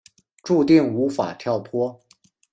[0.41, 2.01] 注定无法跳脱